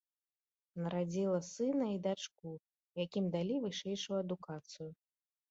Нарадзіла 0.85 1.41
сына 1.49 1.85
і 1.97 1.99
дачку, 2.07 2.55
якім 3.05 3.29
далі 3.37 3.61
вышэйшую 3.67 4.17
адукацыю. 4.25 4.91